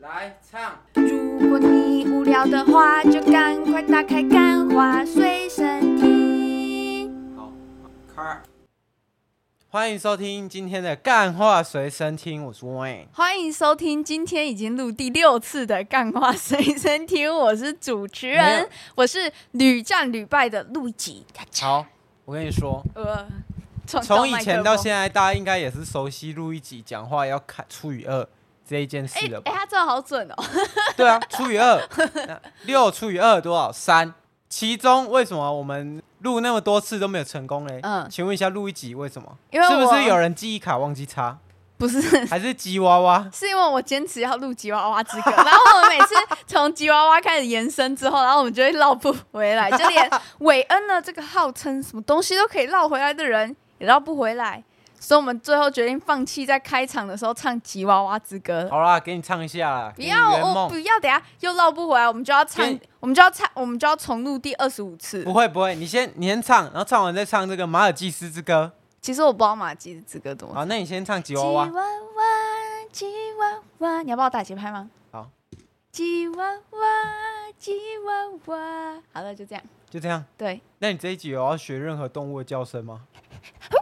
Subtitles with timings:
[0.00, 0.78] 来唱。
[0.94, 7.36] 如果你无聊的话，就赶快打开《干话随身听》。
[7.36, 7.52] 好，
[8.16, 8.40] 开。
[9.68, 13.08] 欢迎收听今天的《干话随身听》，我是 Wayne。
[13.12, 21.26] 欢迎收听今天已经录第六次的《干话随身听》，我是主持人，我是屡战屡败的路易吉。
[21.60, 21.84] 好，
[22.24, 23.28] 我跟你说，呃，
[23.86, 28.26] 从从以前到现在，大家应该也是熟悉录一集讲话要看除以二。
[28.70, 29.50] 这一件事了吧？
[29.50, 30.34] 哎、欸，他真的好准哦！
[30.96, 31.82] 对啊，除以二，
[32.62, 33.72] 六除以二多少？
[33.72, 34.14] 三。
[34.48, 37.80] 其中为什么我们录那么多次都没有成功嘞？
[37.82, 39.36] 嗯，请问一下，录一集为什么？
[39.50, 41.36] 因为是不是有人记忆卡忘记插？
[41.76, 43.26] 不是，还是吉娃娃？
[43.34, 46.14] 是因为我坚持要录吉娃娃之歌，然后我们每次
[46.46, 54.62] 从吉娃娃开始延伸之后，然后我们就会绕不回来，就连韦恩呢这个号称什么东西都可以绕回来的人也绕不回来。
[55.00, 58.64] 所以我们最后决定放弃在开场的时候唱《吉娃娃之歌》。
[58.68, 59.92] 好啦，给你唱一下啦。
[59.96, 62.64] 不要，我不要，等下又绕不回来，我们就要唱，
[63.00, 65.24] 我们就要唱，我们就要重录第二十五次。
[65.24, 68.70] 不会不会，你先你先唱，然后唱完再唱这个《马尔济斯之歌》。
[69.00, 70.54] 其实我不知道《马尔济斯之歌》怎么。
[70.54, 71.64] 好，那你先唱《吉娃娃》。
[71.66, 72.24] 吉娃娃，
[72.92, 73.06] 吉
[73.38, 74.90] 娃娃，你要帮我打节拍吗？
[75.10, 75.30] 好。
[75.90, 76.88] 吉娃娃，
[77.58, 77.72] 吉
[78.04, 79.02] 娃娃。
[79.14, 79.64] 好了，就这样。
[79.88, 80.22] 就这样。
[80.36, 80.60] 对。
[80.78, 83.00] 那你这一集有要学任何动物的叫声吗？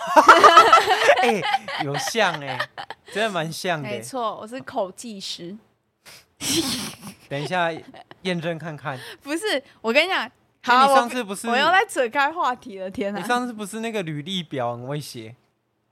[1.22, 1.42] 哎、欸，
[1.84, 2.68] 有像哎、欸，
[3.12, 3.96] 真的蛮像的、欸。
[3.96, 5.56] 没错，我是口技师。
[7.28, 7.70] 等一下
[8.22, 8.98] 验证看看。
[9.22, 10.30] 不是，我跟你讲，
[10.62, 13.20] 好、欸，你上次不是我，我又在扯开话题了，天哪！
[13.20, 15.36] 你上次不是那个履历表很会写，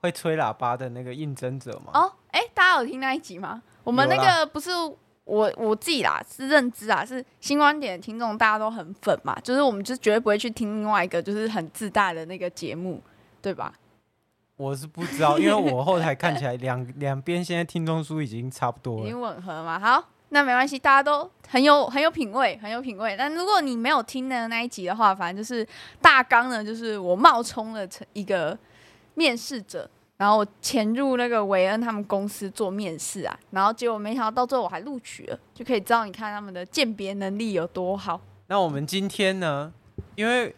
[0.01, 1.93] 会吹喇叭的那个应征者吗？
[1.95, 3.63] 哦，哎、欸，大家有听那一集吗？
[3.85, 4.71] 我们那个不是
[5.25, 13.03] 我我自己啦，是认知啊，是新观点的听众，大家都很粉嘛，就是我们就绝对不会去听另外一个就是很自大的那个节目，
[13.43, 13.73] 对吧？
[14.59, 19.79] 我是不知道，因为我后台看起来两 两边现在听众数已经差不多了，已经吻合嘛。
[19.79, 23.15] 好，那没关系，大家都很有很有品味，很有品味。
[23.17, 25.65] 但如果你没有听的那一集的话，反正就是
[26.03, 28.59] 大纲呢，就是我冒充了成一个
[29.15, 38.21] 面试者，然后我潜入那个韦恩他们公司做面试啊，然后结果没想到到最后我还录取了，就可以知道你看他们的鉴别能力有多好。
[38.49, 39.73] 那我们今天呢，
[40.17, 40.53] 因为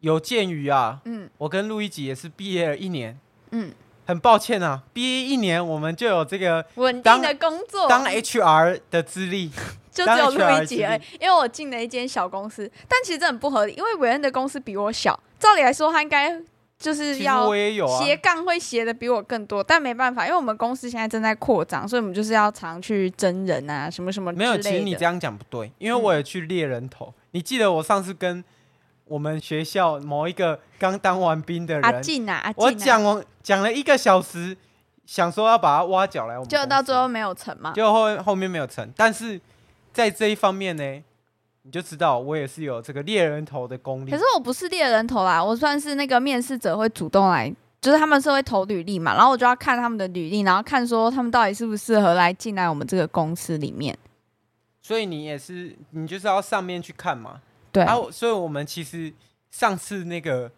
[0.00, 3.18] 有鉴于啊，嗯，我跟陆一吉也是毕业了一年。
[3.52, 3.72] 嗯，
[4.06, 9.50] 很抱歉啊，毕业一年我们就有这个稳定的工作，当 HR 的资历，
[9.92, 11.00] 就只有录一集而已。
[11.20, 16.36] 因为我进了一间小公司，但其实这很不合理，因为韦恩的公司比我小，照理来说他应该
[16.78, 17.48] 就是要
[18.00, 24.32] 斜杠会斜的比我更多，但没办法，因为我们公司现在正在扩张，所以我们就是要常去真人啊，什么什么。
[24.32, 27.12] 没有，其实你这样讲不对，因为我也去猎人头。
[27.32, 28.42] 你记得我上次跟。
[29.12, 34.56] 我们学校某一个刚当完兵的人，阿进啊，阿进啊，我讲我讲了一个小时，
[35.04, 38.90] 想说要把他挖角来我们，就到最后没有成嘛，就后后面没有成。
[38.96, 39.38] 但是
[39.92, 41.02] 在这一方面呢，
[41.60, 44.10] 你就知道我也是有这个猎人头的功力。
[44.10, 53.94] 可是我不是猎人头啦，我算是那个面试者会主动来，就是他们是会投履历嘛，然后我就要看他们的履历，然后看说他们到底适不适合来进来我们这个公司里面。
[54.80, 57.42] 所以你也是，你就是要上面去看嘛。
[57.72, 59.10] 对，啊，所以我们其实
[59.50, 60.52] 上次那个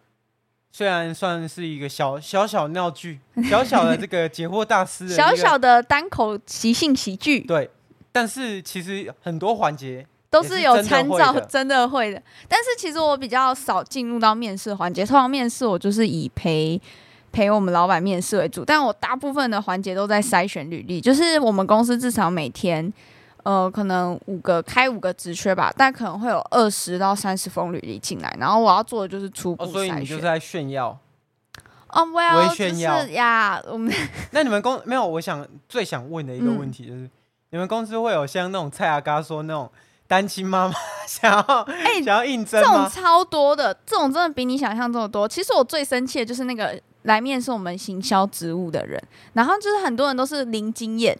[0.71, 7.69] 虽然算是一个小小小闹剧， 小小的这个解惑大师， 小小的单口即兴喜剧，对，
[8.11, 12.21] 但是其实很多环节都是有参照，真的会的。
[12.49, 16.81] 但是其实我比较少进入到面试环节，通常面试我就是以陪
[17.31, 22.91] 陪我们老板面试为主，但我大部分的环节都在筛选履历，就是我们公司至少每天。
[23.45, 29.69] 呃，可能五个开五个职缺吧，但可能会有二十到三十封履历进来，然后我要做的就是初步筛选。
[29.69, 30.97] 哦，所以你就是在炫耀？
[31.89, 33.61] 哦，我要炫耀呀。
[33.67, 33.93] 我们
[34.31, 35.05] 那你们公没有？
[35.07, 37.11] 我想最想问的一个问题就是，嗯、
[37.51, 39.71] 你们公司会有像那种蔡阿嘎说那种
[40.07, 40.73] 单亲妈妈
[41.07, 42.59] 想要哎、欸、想要应征？
[42.59, 45.27] 这种超多的，这种真的比你想象中的多。
[45.27, 48.99] 其实我最生气的就是那个来面试我们行销职务的人，
[49.33, 51.15] 然后就是很多人都是零经验。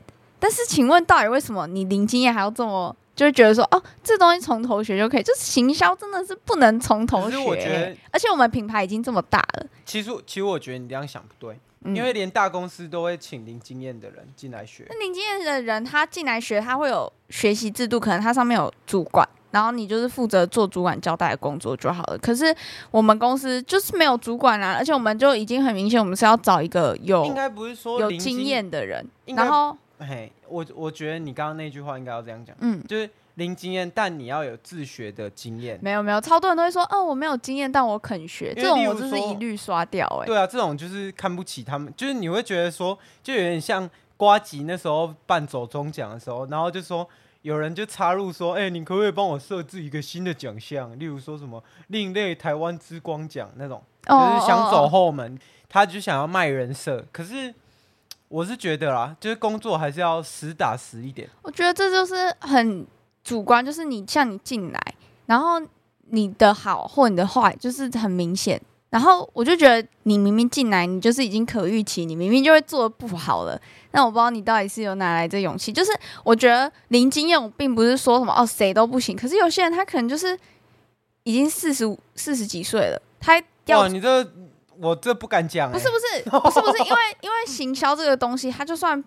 [0.46, 5.24] 但是，请问到底为什么你零经验还要这么，就是觉得说哦，这东西从头学就可以？
[5.24, 7.97] 就是行销真的是不能从头学。
[8.12, 9.66] 而且我们品牌已经这么大了。
[9.86, 14.86] 其实，其实我觉得你这样想不对，嗯、因为连大公司都会请零经验的人进来学。
[14.88, 22.18] 那零经验的人他进来学，他会有学习制度，可能他上面有主管，然后你就是负责做主管交代的工作就好了。
[22.20, 22.56] 可是
[22.91, 29.76] 我们公司就是没有主管啊，而且我们就已经很明显，我们是要找一个有应该不是说有经验的人，然后。
[30.00, 35.80] 嘿，我我觉得你刚刚那句话应该要这样讲，嗯，就是零经验，但你要有自学的经验。
[35.82, 40.24] 没有没有，超多人都会说，哦，我没有经验，但我肯学，这种我就是一律刷掉，欸。
[40.24, 47.08] 哎，对啊，这种就是看不起他们，就是你会觉得说，就有点像瓜吉那时候办走中奖的时候，然后就说
[47.41, 50.98] 有人就插入说，哎、欸，你可不可以帮我设置一个新的奖项？
[51.00, 55.48] 例如说什么另类台湾之光奖那种，就是想走后门，oh, oh, oh.
[55.70, 57.06] 他就想要卖人设。
[57.12, 57.53] 可是
[58.28, 61.30] 我是觉得啦，就是工作还是要实打实一点。
[61.42, 62.86] 我觉得这就是很
[63.24, 64.82] 主观，就是你像你进来，
[65.26, 65.62] 然后
[66.10, 68.62] 你的好或你的坏，就是很明显。
[68.90, 73.60] 然后我就觉得，你明明进来，你就是已经可预期，你明明就会做的不好了。
[73.92, 75.74] 那我不知道你到底是有哪来的勇气。
[75.74, 75.92] 就是
[76.24, 79.16] 我觉得零经验，我并不是说什么哦谁都不行。
[79.18, 80.38] 可是有些人他可能就是
[81.24, 84.24] 已经四十五、四十几岁了，他要你这
[84.82, 85.74] 我这不敢讲、欸。
[85.74, 89.04] 不是不是不是不是，因为因为行销这个东西，他就算。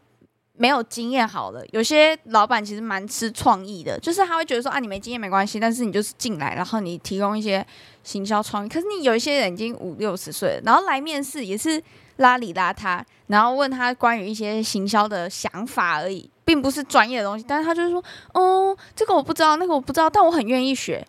[0.60, 7.64] 没有经验好了，有些老板其实蛮吃创意的，就是他会觉得说啊，你没经验没关系，但是你就是进来，然后你提供一些
[8.02, 8.68] 行销创意。
[8.68, 11.80] 可是你有一些人已经五六十岁了，然后来面试也是
[12.16, 17.44] 邋里邋遢，然后问他关于一些行销的想法而已，并不是专业的东西。
[17.46, 18.02] 但是他就是说，
[18.34, 21.06] 哦，这个我不知道，那个我不知道，但我很愿意学。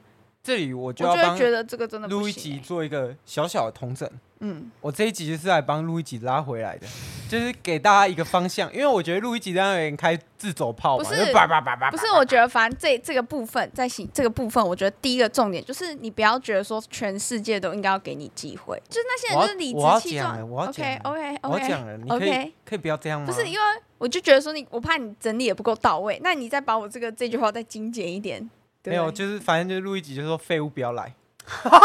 [0.50, 1.38] 这里我就要帮
[2.10, 4.10] 录一集做一个小小的同整。
[4.40, 6.88] 嗯，我这一集就是来帮录一集拉回来的，
[7.30, 20.50] 就是给大家一个方向，因为我觉得录一集这样有点开自走炮嘛，不是，叭叭叭叭，不是，我觉得反正这这个部分在行这个部分，我觉得第一个重点就是你不要觉得说全世界都应该要给你机会，就是那些人就是理直气壮。
[20.50, 23.28] 我要讲，OK OK OK，我讲了，你可以 okay 可以不要这样吗？
[23.28, 23.60] 不是，因为
[23.98, 28.50] 我就觉得说你，我怕你整理也不够到位，那你再把我这个这句话再精简一点。
[28.84, 31.14] 没有，就是反正就是录一集，就是说废物不要来。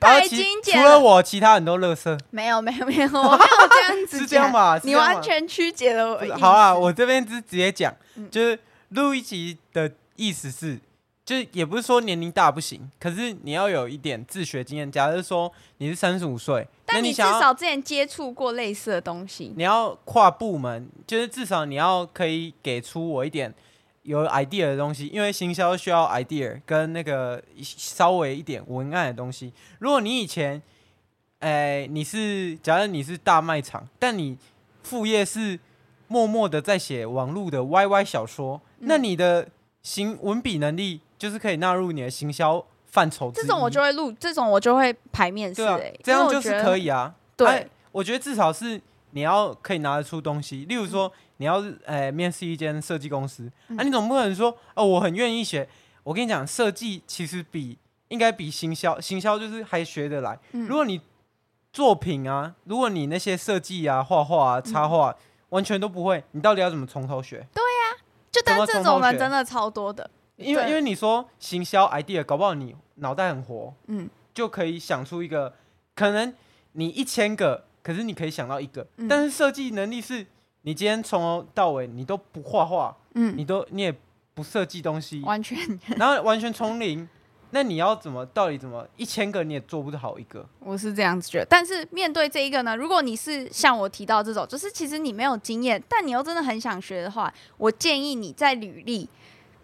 [0.00, 2.18] 太除了我，其他人都乐色。
[2.30, 4.18] 没有，没有，没有，我没有这样子。
[4.20, 4.78] 是这样吧？
[4.84, 6.36] 你完全曲解了我。
[6.36, 7.94] 好啊，我这边就直接讲，
[8.30, 8.58] 就是
[8.90, 10.78] 录一集的意思是，
[11.24, 14.92] 就是也不是说年龄大不行，可是你要有一点自学经验。
[14.92, 23.54] 假如说你是三十五岁，但你至少之前接触过类似的东西，你要跨部门，就是至少你要可以给出我一点。
[24.04, 29.52] 有 idea 的东西，因为行销需要 idea 跟那个稍微一点文案的东西。
[29.78, 30.62] 如果你以前，
[31.40, 34.38] 哎、欸，你是假如你是大卖场，但你
[34.82, 35.58] 副业是
[36.06, 39.48] 默默的在写网络的 YY 小说，嗯、那你的
[39.82, 43.32] 行文笔能力就是可以纳入你的行销范畴。
[43.34, 45.76] 这种我就会录，这种我就会排面试、欸。
[45.76, 47.14] 对啊，这样就是可以啊。
[47.36, 48.80] 对、啊，我觉得至少是
[49.14, 51.08] 你要可以拿得出东西，例如说。
[51.08, 55.68] 嗯你要是呃面试一间设计公司，嗯、啊，你总不可能说哦，我很愿意学。
[56.04, 57.76] 我跟你讲，设计其实比
[58.06, 60.38] 应该比行销，行销就是还学得来。
[60.52, 61.00] 嗯、如果你
[61.72, 65.16] 作品啊，如果你那些设计啊、画画啊、插画、嗯、
[65.48, 67.44] 完全都不会，你到底要怎么从头学？
[67.52, 67.98] 对呀、啊，
[68.30, 70.08] 就但这种人真的超多的。
[70.36, 75.52] 因为因为你说行销 idea，搞不好你脑袋很活，嗯，就可以想出一个，
[75.96, 76.32] 可能
[76.74, 80.26] 你一千个，可是你可以想到一个，嗯、但是设计能力是。
[80.66, 83.94] 你今天从头到尾你都不画画，嗯，你都你也
[84.32, 85.58] 不设计东西，完全，
[85.98, 87.06] 然后完全从零，
[87.52, 90.48] 那你要怎么到底怎么一千个你也做不好一个？
[90.60, 91.46] 我是这样子觉得。
[91.50, 99.06] 但是面对这一个呢，如果你是像我提到这种，就是其实你没有经验，但你又真的很想学的话，我建议你在履历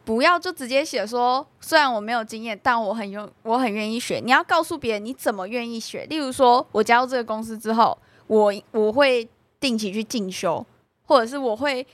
[0.04, 4.20] 不要就直接写说，虽然我没有经验，但我很用，我很愿意学。
[4.22, 7.96] 你要告诉别人你怎么愿意学，例如说我加入这个公司之后，
[8.30, 9.28] 我我会
[9.58, 10.64] 定期去进修。
[11.04, 11.84] 或者是我会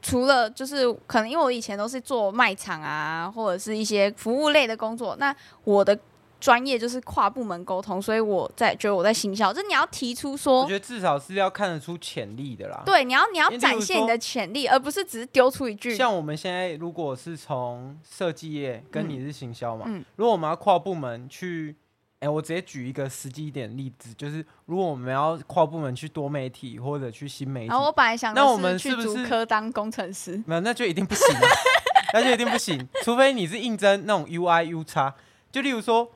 [0.00, 5.98] 除了就是可能因为我以前都是做卖场啊，或者是一些服务类的工作，那我的
[6.40, 12.82] 专业就是跨部门沟通，所以我在觉得我在行销，就你要提出说，我觉得至少是要看得出潜力的啦。
[12.86, 15.94] 对，你要你要展现你的潜力，而不是只是丢出一句。
[15.94, 21.76] 像我们现在如果是从设计业跟你是行销嘛，嗯，如果我们要跨部门去。
[22.22, 30.40] 哎、欸，我直接举一个实际一点例子，就是如果我们要跨部门去多媒体或者去新媒体，然后我本来想，那我们是不是去竹科当工程师？
[30.46, 31.26] 没有，那就一定不行，
[32.14, 35.12] 那就一定不行，除非你是应征那种 UI U 叉
[35.50, 36.08] 就例如说，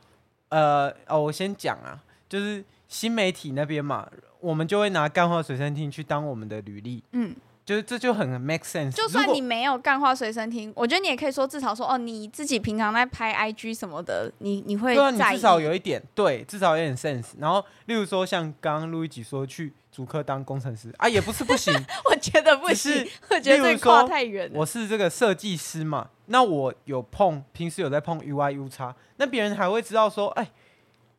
[0.50, 1.98] 呃，哦，我先讲啊，
[2.28, 4.08] 就是新媒体那边嘛，
[4.38, 7.34] 我们就会拿干化随身听去当我们的履历，嗯。
[7.66, 8.92] 就是这就很 make sense。
[8.92, 14.94] 就算你没有干话随身听，我觉得你也可以说至少说哦，你自己平常在拍 IG 什么的，你你会。
[14.94, 17.32] 对啊，你至少有一点，对，至少有点 sense。
[17.38, 21.74] 然后，例如说像刚刚录一吉说去主科当工程师啊，也不是不行。
[22.08, 24.48] 我觉得不行，我觉得这跨太远。
[24.54, 30.48] 我是这个设计师嘛，那我有碰，平时有在碰 UI U 叉那别人还会知道说，哎。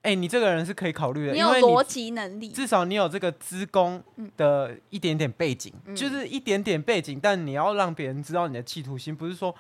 [0.04, 4.02] 哎、欸，你这个人是可以考虑的，你有逻辑能力，至少你有这个资工
[4.38, 9.54] 的一点点背景，嗯、就是一点点背景，但你要让别人知道你的企图心，不是说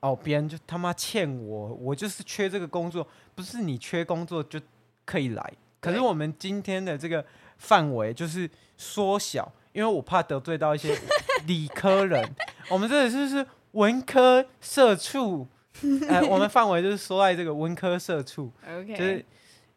[0.00, 3.04] 哦，别人就他妈欠我，我就是缺这个工作，
[3.34, 4.60] 不是你缺工作就
[5.04, 5.52] 可以来。
[5.80, 7.24] 可是我们今天的这个
[7.56, 10.98] 范围就是缩小，因因为我怕得罪到一些
[11.46, 12.28] 理科人。
[12.68, 15.46] 我们这里就是文科社畜，
[16.08, 19.24] 呃，我们范围就是说在这个文科社畜，OK，就是，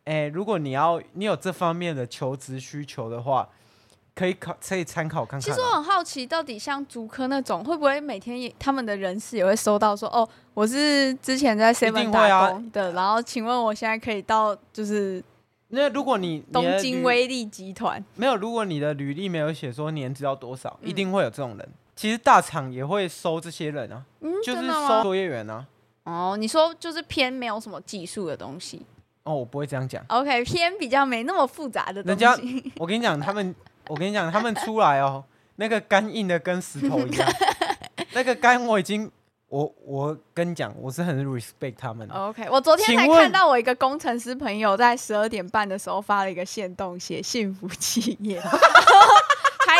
[0.05, 3.49] 哎、欸，如果你要你有这方面的求职需求的话。
[4.13, 5.41] 可以考，可以参考看看。
[5.41, 15.23] 其实我很好奇，到底像竹科那种，会不会每天也他们的人事也会收到说，哦，我是之前在 Seven 打工的，啊、然后请问我现在可以到就是，
[15.69, 21.69] 那如果你东京威力集团没有，如果你的履历没有写说年资要多少，嗯、一定会有这种人。
[21.95, 25.65] 其实大厂也会收这些人啊，嗯、就是收作业员啊。
[26.03, 28.85] 哦，你说就是偏没有什么技术的东西。
[29.23, 30.03] 哦，我不会这样讲。
[30.09, 32.23] OK，偏比较没那么复杂的东西。
[32.23, 33.55] 人家，我跟你讲，他们。
[33.87, 35.21] 我跟你讲，他们出来哦，
[35.55, 37.29] 那个干硬的跟石头一样。
[38.13, 39.11] 那个干我已经，
[39.49, 42.13] 我我跟你讲，我是很 respect 他们的。
[42.13, 48.49] OK，我昨天才看到我一个工程师朋友在十二点半的时候发了一个线动，写幸福企业，拍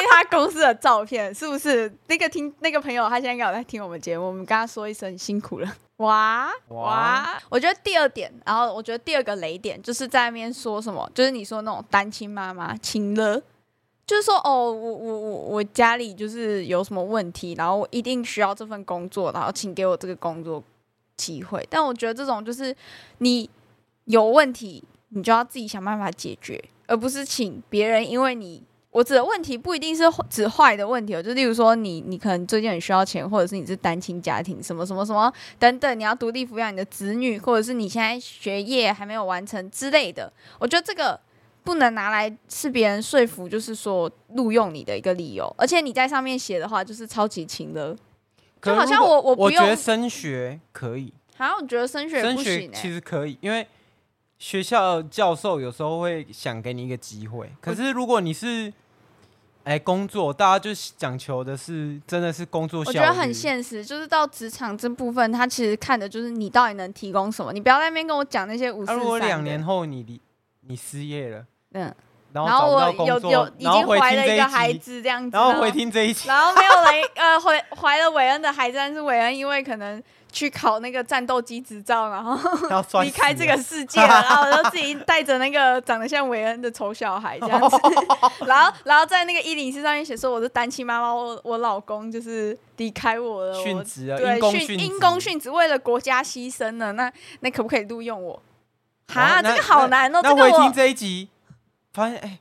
[0.09, 1.91] 他公司的照片，是不是？
[2.07, 5.75] 那个听那个朋友，他现在应该有在听我们节目，我们跟他说一声辛苦了。
[5.97, 7.43] 哇哇，哇！
[7.49, 13.41] 我觉得第二点，然后我觉得第二个雷点就是在那边说什么，就是你说那种单亲妈妈亲了。
[14.07, 20.61] 就是说，哦，我我我我家里就是有什么问题，然后我一定需要这份工作，然后请给我这个工作
[21.15, 21.65] 机会。
[21.69, 22.75] 但我觉得这种就是
[23.19, 23.49] 你
[24.05, 28.09] 有问题，你就要自己想办法解决，而不是请别人。
[28.09, 40.31] 因为你我指的问题不一定是指坏的问题哦，就例如说你你可能最近很需要钱，或者是你是单亲家庭，什么什么什么等等，你要独立抚养你的子女，或者是你现在学业还没有完成之类的。
[40.59, 41.19] 我觉得这个。
[41.63, 47.95] 不能拿来是别人说服，就是说录用你的一个理由，而且你在上面写的话就是超级勤的，
[48.59, 49.63] 就好像我我不用。
[49.63, 53.67] 我觉得升学可以，好像我觉得升学不行，欸，其实可以，因为
[54.39, 57.47] 学校教授有时候会想给你一个机会。
[57.61, 58.73] 可是如果你是
[59.63, 67.53] 哎工作，大家就讲求的是真的是工作效率，我觉得很现实，就是到职场这部分，他其实看的就是你到底能提供什么。
[67.53, 68.97] 你不要在那边跟我讲那些五四三。
[68.97, 70.19] 如果两年后你离
[70.67, 71.45] 你失业了。
[71.73, 71.93] 嗯，
[72.33, 80.01] 然后我有有已经怀了一个孩子这样子，然后回听这一期，然后没有人呃怀怀了韦恩的孩子，但是韦恩因为可能
[80.31, 82.37] 去考那个战斗机执照，然后
[83.03, 87.77] 离开这个世界了，然后我就自己带着那个长得像韦恩的丑小孩这样子，
[88.45, 97.11] 然后然后在那个一零四上面写说我是单亲妈妈，我我老公就是离开我了，殉职啊，对，殉因公殉职，为了国家牺牲了，那
[97.41, 98.41] 那可不可以录用我？
[99.07, 101.29] 哈，这个好难哦，那我听这一集。
[101.93, 102.39] 发现哎、欸，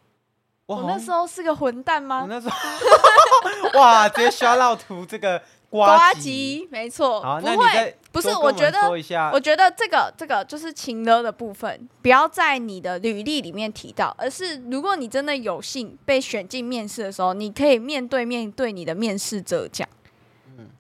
[0.71, 2.21] 我，我那时候是个混蛋吗？
[2.23, 8.89] 我那时候哇，直接刷到图这个瓜吉，没错，不会，不是，我觉得，
[9.33, 19.89] 我觉得这个这个就是情勒的部分，不要在你的履历里面提到，而是如果你真的有幸被选进面试的时候，你可以面对面对你的面试者讲。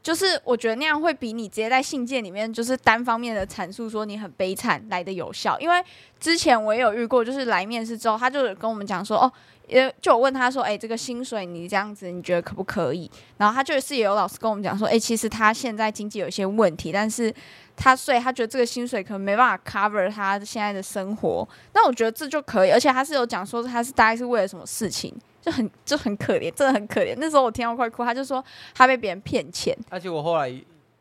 [0.03, 5.83] 就是我觉得那样会比你直接在信件里面就是单方面的阐述说你很悲惨来的有效，因为
[6.19, 9.33] 之前我也有遇过，就是来面试之后，他就跟我们讲说，哦，
[9.73, 13.11] 呃，就我问他说，哎，这个薪水你这样子你觉得可不可以？
[13.39, 17.33] 然后他就是也有老师跟我们讲说，哎，其实他现在经济有一些问题，但是
[17.77, 25.15] 他所以他觉得这个薪水可能没办法 cover 他现在的生活，那我觉得这就可以，而且他是有讲说他是大概是为了什么事情。
[25.43, 27.15] 就很就很可怜，真的很可怜。
[27.17, 29.75] 那时候我听到快哭，他就说他被别人骗钱。
[29.89, 30.55] 而且我后来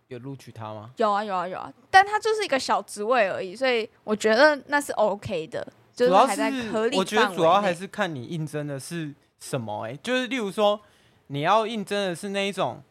[0.07, 0.91] 有录取他吗？
[0.95, 5.67] 有啊有啊有啊，但他就是一个小职位而已，所以我觉得那是 OK 的，
[6.07, 6.97] 就是还在合理范围内。
[6.97, 10.79] 我觉得主要还是看你应征的是什么哎、欸，就是例如说
[11.27, 12.81] 你要应征的是那一种，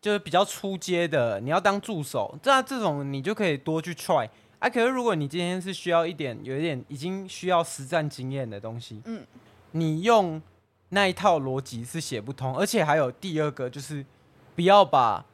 [0.00, 4.28] 就是比较出阶的，你要当助手，这这种你就可以多去 try。
[4.58, 9.26] 啊，可是如果你今天是需要一点有一点已经需要实战经验的东西，嗯，
[9.72, 10.40] 你用。
[10.92, 14.04] 那一套逻辑是写不通，而且还有第二个就是，
[14.56, 15.24] 不要把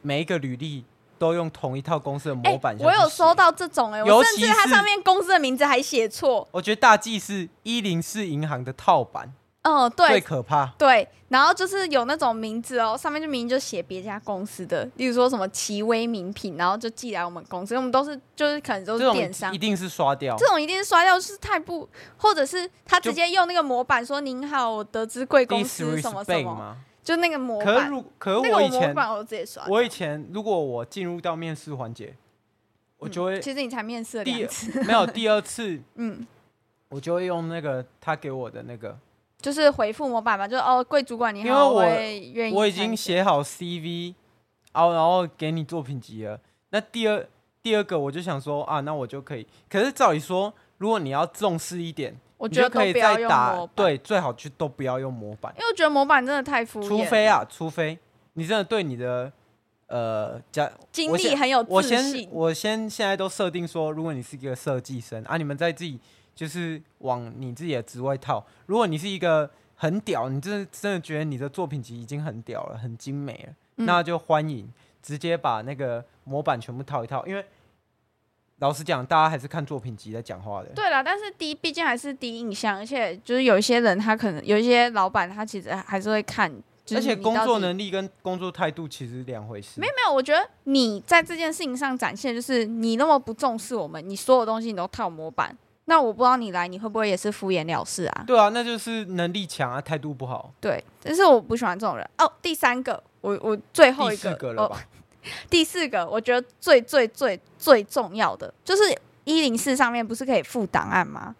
[0.00, 0.82] 每一个履历
[1.22, 2.76] 都用同一套公司的模板。
[2.80, 6.48] 我有收到这种哎、欸，我甚至它上面公司的名字还写错。
[6.50, 9.32] 我觉得大忌是一零四银行的套版。
[9.62, 10.66] 嗯，对，最可怕。
[10.76, 20.34] 对，然后就是有那种名字哦，上面就明明就写别家公司的，例如说什么奇威名品，然后就寄来我们公司，我们都是就是可能都是电商，一定是刷掉。
[20.36, 27.90] 这种一定是刷掉，就是太不，或者是他直接用那个模板说：“您好，我得知贵公司什么什么。”就那个模板。
[27.90, 29.66] 可是，可是我以前，我直接刷。
[29.68, 32.14] 我以前如果我进入到面试环节，
[32.98, 33.42] 我就会、嗯。
[33.42, 36.26] 其实你才面试了两次， 没有第二次， 嗯，
[36.88, 38.96] 我就会用那个他给我的那个。
[39.40, 42.54] 就是回复模板嘛，就是哦，贵主管你好，因为我会愿意。
[42.54, 44.14] 我已经写好 CV，
[44.72, 46.38] 然后然后给你作品集了。
[46.70, 47.28] 那第二
[47.60, 49.44] 第二个我就想说啊，那我就可以。
[49.68, 56.88] 可是照理说，如果你要重视一点，我觉得可以再打，对，最好去都不要用模板，因为我觉得模板真的太敷衍。
[56.88, 57.96] 除非啊，除非
[58.32, 59.32] 你真的对你的
[59.86, 61.76] 呃家经历很有自信。
[61.76, 66.00] 我先我先现在都设定说，如果你是一个设计生啊，你们在自己
[66.34, 68.44] 就是往你自己的职位套。
[68.66, 74.68] 如果你是一个很屌，你真的真的觉得你的作品集已经很屌了，很精美了，嗯、那就欢迎
[75.00, 77.44] 直接把那个模板全部套一套，因为。
[78.62, 80.68] 老实讲，大家还是看作品集在讲话的。
[80.68, 86.48] 对啦，但是第一，毕竟还是第一印象，而且就是有一些人，他可能有一些老板，他其实还是会看。
[86.94, 89.80] 而且工作能力跟工作态度其实是两回事。
[89.80, 98.24] 没有没有，我觉得你在这件事情上展现，就是你那么不重视我们，你所有东西你都套模板，那我不知道你来，你会不会也是敷衍了事啊？
[98.24, 100.52] 对啊，那就是能力强啊，态度不好。
[100.60, 102.08] 对，但是我不喜欢这种人。
[102.18, 104.76] 哦，第三个，我我最后一个，第四个了吧？
[104.76, 105.01] 哦
[105.50, 108.82] 第四个，我觉得最最最最重要的就是
[109.24, 111.34] 一零四上面不是可以附档案吗？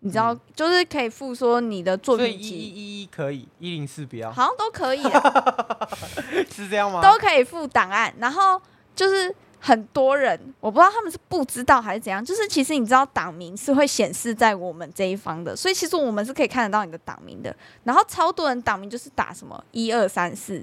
[0.00, 5.88] 你知道，嗯、就是可以附说你的作品集，一一一可以，一零四不要，好像都可以，啊
[6.52, 7.00] 是这样吗？
[7.00, 8.60] 都可以附档案，然后
[8.94, 17.56] 就是很多人，我不知道他们是不知道还是怎样，就是其实你知道党名是会显示在我们这一方的，所以其实我们是可以看得到你的党名的。
[17.84, 20.62] 然后超多人党名就是打什么一二三四。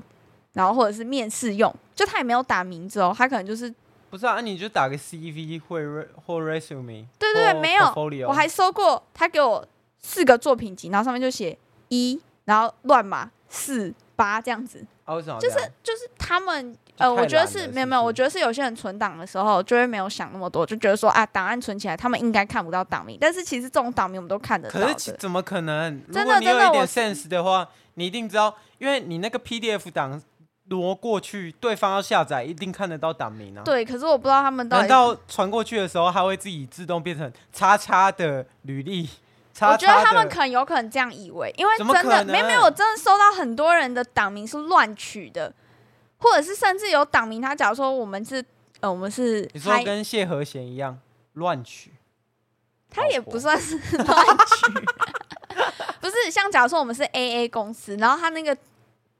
[0.53, 3.73] 然后或者是面试用，就他也没有打名字哦，他可能就是
[4.09, 5.77] 不是啊，你就打个 CV 或
[6.25, 9.67] 或 resume，对对对，没有，我还收过他给我
[9.99, 11.57] 四个作品集，然后上面就写
[11.89, 24.79] 一，然后乱码四八这样子，啊、就是就是他们呃，我觉得是没有没有，我觉得是有些人存档的时候就会没有想那么多，就觉得说啊，档案存起来，他们应该看不到档名，但是其实这种档名我们都看得到。
[24.79, 25.99] 可是怎么可能？
[26.11, 30.21] 真的，如果你有一点 sense 的话，你一定知道，因为你那个 PDF 档。
[30.65, 33.61] 挪过去，对方要下载，一定看得到档名啊。
[33.65, 39.09] 对，可是我不知道他们到难道传过去的时候，它会自己自动变成叉叉的履历？
[39.61, 45.53] 我觉得他们可能有可能这样以为，因为真的没没有，我真的收到很多人的档名是乱取的，
[46.17, 48.43] 或者是甚至有档名，他假如说我们是
[48.79, 50.97] 呃，我们是你说跟谢和弦一样
[51.33, 51.91] 乱取，
[52.89, 54.71] 他也不算是 乱取，
[56.01, 58.57] 不是像假如说我们是 AA 公司，然后他那个。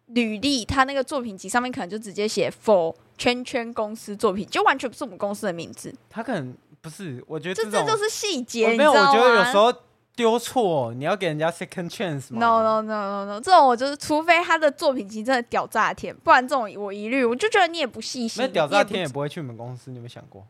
[0.08, 5.94] 履历，他那个作品集上面可能就直接写 “for 圈圈公司作品”，就完全不是我们公司的名字。
[6.10, 8.76] 他可能不是，我觉得这这就是细节。
[8.76, 9.74] 没有，我觉得有时候
[10.16, 18.44] 丢错，你要给人家 second chance 吗？No no no no no，这种我就是，除非他的作品集真的屌炸天，不然这种我一律，我就觉得你也不细心。
[18.44, 20.46] 那屌炸天也不会去你们公司，你有没有想过？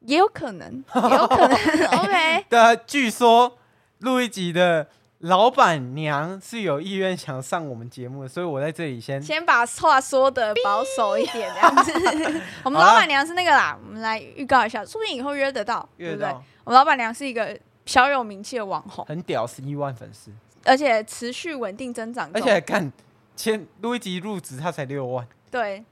[0.00, 1.56] 也有可能，也有可能。
[2.02, 2.44] OK。
[2.48, 3.58] 对啊，据说
[3.98, 4.88] 录一集的。
[5.20, 11.92] 老板娘是有意愿想上我们节目的，所以我在这里先先把话说的保守一点，这样子。
[12.64, 16.44] 我们老板娘是那个啦，我们来预告一下，说不定以后约得到，约得到，对不对？
[16.64, 20.30] 我们老板娘是一个小有名气的网红，很屌，十一万粉丝，
[20.64, 22.92] 而且持续稳定增长，而且看
[23.34, 25.82] 前录一集入职他才六万，对，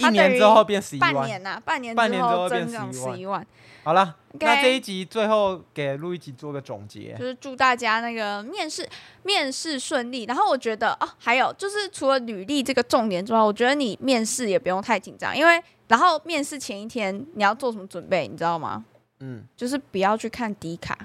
[0.00, 3.46] 一年之后变十一万，半年呐、啊，半年半年之后增长十一万。
[3.82, 8.86] 好了，okay, 那这一集最后给录一集做个总结，就是祝大家那个面试
[9.22, 10.24] 面试顺利。
[10.24, 18.84] 然后我觉得哦，还有就是除了履历这个重点之外，我觉得你面试也不用太紧张，因为然后面试前一天你要做什么准备，你知道吗？
[19.20, 20.96] 嗯，就是不要去看迪卡，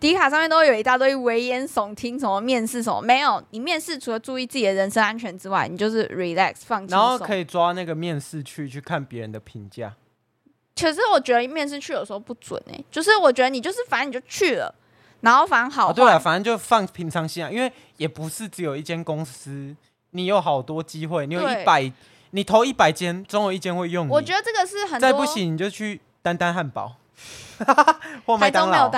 [0.00, 3.42] 迪卡上面都有一大堆危言耸听，什么面试什么没有。
[3.50, 9.94] 你面试除了注意自己的人身安全之外，你就是 relax 放松，然后可以抓那个面试去去看别人的评价。
[10.76, 14.72] 其实我觉得面试去有时候不准哎、欸，就是我觉得你就是反正你就去了，
[15.22, 19.74] 然后反正好、哦，对啊，反正就放平常心啊，因为也不是只有一间公司，
[20.10, 21.92] 你有好多机会，你有一百，
[22.30, 24.12] 你投一百间，总有一间会用你。
[24.12, 26.94] 我觉得这个是很多，再不行你就去丹丹汉堡，
[28.26, 28.90] 或麦当劳，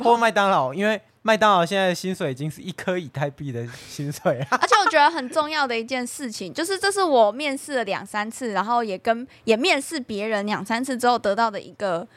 [0.00, 1.00] 或麦当劳，因为。
[1.22, 12.08] 麦当劳现在的薪水已经是一颗以太币的薪水了， 而且我觉得很重要的一件事情，就是这是我面试了两三次，然后也跟也面试别人两三次之后得到的一个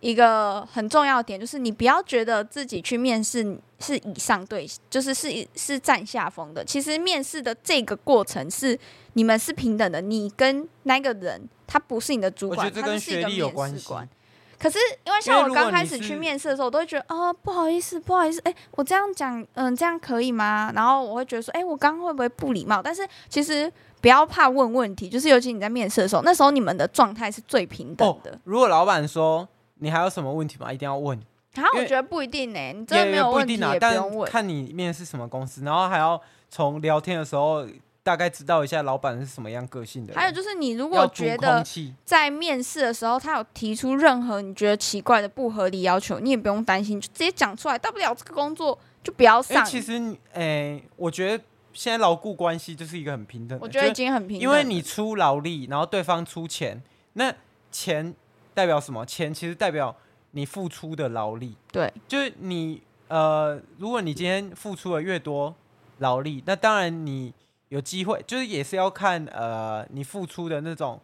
[0.00, 6.62] 一个很重要的点，就是你不要觉得自己去面试是以上对，就是是是占下风的。
[6.62, 8.78] 其实面试的这个过程是
[9.14, 14.06] 你们是平等的，你跟那个人他不是你的主管，他是一个面试官。
[14.62, 20.70] 可是，因为像我刚开始去面试的时候，我都会觉得啊、哦，不好意思，不好意思，哎，我这样讲，嗯，这样可以吗？
[20.72, 22.80] 然后我会觉得说，哎，我刚刚会不会不礼貌？
[22.80, 23.70] 但是其实
[24.00, 28.30] 不要怕问问题，就是尤其你在面试的时候，那时候你们的状态是最平等的。
[28.30, 29.48] 哦、如果老板说
[29.80, 30.72] 你还有什么问题吗？
[30.72, 31.20] 一定要问。
[31.54, 34.30] 然后我觉得不一定呢，你真的没有问题也不用问。
[34.30, 37.66] 看你面试什么公司，然后还要从聊天的时候
[38.02, 40.12] 大概知道一下老板是什么样个性的。
[40.14, 41.64] 还有就是，你如果觉得
[42.04, 47.78] 在面试的时候他有提出任何你觉得奇怪的不合理要求，你也不用担心，就直接讲出来。
[47.78, 49.64] 大不了这个工作就不要上。
[49.64, 49.92] 其实，
[50.32, 53.64] 诶、欸，我觉得现在劳雇关系就是一个很平等的。
[53.64, 57.32] 我觉得已经很平等，因为你出劳力，然后对方出钱，那
[57.70, 58.12] 钱
[58.52, 59.06] 代表什么？
[59.06, 59.94] 钱其实代表
[60.32, 61.56] 你付出的劳力。
[61.70, 65.54] 对，就是你呃，如果你今天付出的越多
[65.98, 67.32] 劳力，那当然你。
[67.72, 71.00] 有机会，就是也是要看呃你付出的那种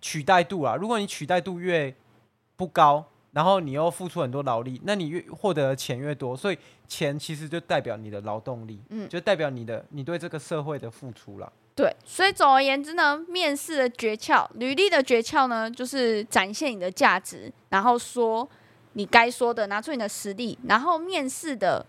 [0.00, 0.74] 取代度啊。
[0.74, 1.94] 如果你取代度越
[2.56, 11.52] 不高，然后你又付出很多劳力，那你越获得的钱越多，所以钱其实就代表你的劳动力，嗯，就代表你的你对这个社会的付出了。
[11.76, 18.48] 对，所以总而言之呢，面试的诀窍，履历的诀窍呢，就是展现你的价值，然后说
[18.94, 21.86] 你该说的，拿出你的实力，然后面试的。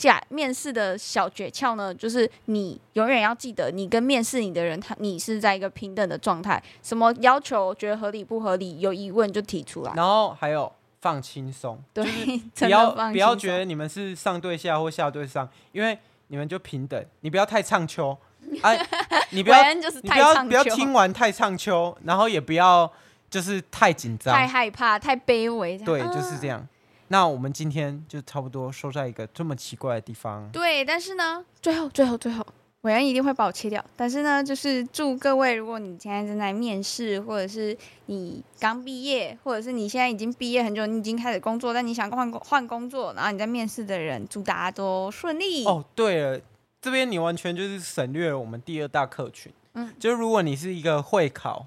[0.00, 6.62] 假面试的小诀窍呢，就是你永远要记得，你跟面试你的人，他你是在一个平等的状态。
[6.82, 9.92] 什么要求觉得合理不合理，有疑问就提出来。
[9.94, 12.02] 然后还有放轻松，对，
[12.56, 17.04] 不要不要觉得你们是上对下或下对上，因为你们就平等。
[17.20, 18.16] 你不要太唱秋，
[18.62, 18.86] 哎、啊，
[19.32, 22.90] 你不要你不要不要听完太唱秋，然后也不要
[23.28, 25.76] 就是太紧张、太害怕、太卑微。
[25.76, 26.66] 对，就是这样。
[27.12, 30.48] 那我们今天就差不多收在一个这么奇怪的地方。
[30.52, 32.46] 对，但是呢，最后、最后、最后，
[32.82, 33.84] 伟恩一定会把我切掉。
[33.96, 45.64] 但是呢，就是祝各位，如果你现在正在面试，或者是你刚毕业，或者是你现在已经毕业很久，你已经开始工作，但你想换工换工作，然后你在面试的人，祝大家都顺利。
[45.64, 46.40] 哦，对了，
[46.80, 49.52] 这边你完全就是省略了我们第二大客群。
[49.74, 51.66] 嗯，就如果你是一个会考，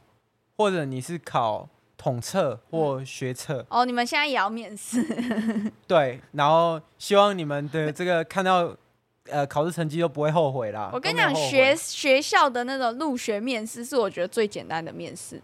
[0.55, 1.67] 或者你是考。
[2.03, 5.01] 统测或学测、嗯、哦，你们现在也要面试？
[5.87, 8.75] 对，然后希望你们的这个看到
[9.29, 10.89] 呃考试成绩都不会后悔啦。
[10.91, 15.41] 我跟你讲，学学校的那种入学面试是我觉得最简单的面试。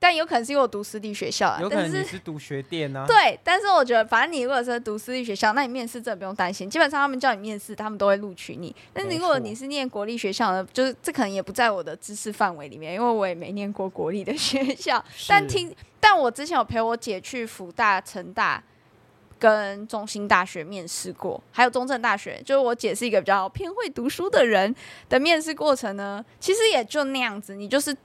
[0.00, 3.06] 但有可能是因为我读私立学校啊，有可能你是读学店呢、啊。
[3.08, 8.74] 对，但是我觉得，反正你如果是读私立学校，那你面试真的不用担心，基本上他们叫你面试，他们都会录取你。
[8.92, 15.04] 但是如果你是念国立学校呢，就是这可能也不在我的知识范围里面，因为我也没念过国立的 学校。
[15.26, 18.62] 但听，但我之前有陪我姐去福大、成大
[19.36, 24.72] 跟中兴大学面试过，还有中正大学，就是我姐是一个比较偏会读书的人
[25.08, 27.96] 的面试过程呢，其实也就那样子，你就是。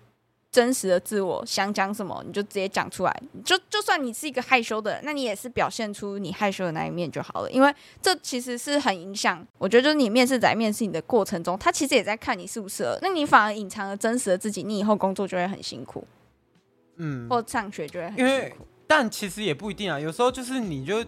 [0.53, 3.23] 真实的自我想讲什么，你就直接讲出来。
[3.43, 7.49] 就就算你是一个害羞的人，那你也是表现出你害羞的那一面就好了。
[7.49, 12.99] 因为这其实是很影响，我觉得就是你面试在面试你的过程中，他其实也在看你适不适合。
[13.01, 16.05] 那你反而隐藏了真实的自己，你以后工作就会很辛苦，
[16.97, 18.67] 嗯，或上学就会很辛苦。
[18.85, 21.03] 但其实也不一定啊，有时候就是你就。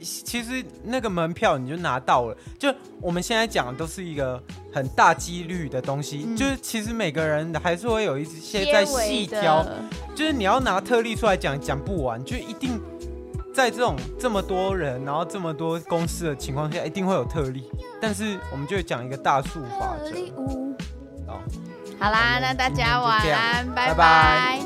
[0.00, 9.64] 其实那个门票你就拿到了，就我们现在讲的都是一个很大几率的东西，就是其实每个人还是会有一些在细挑，
[10.14, 12.78] 就是你要拿特例出来讲，讲不完，就一定
[13.54, 20.14] 在这种这么多人，然后这么多公司的情况下，一定会有特例，但是我们就讲一个大数法则。
[21.26, 21.40] 好，
[21.98, 24.60] 好啦，那大家晚安，拜拜。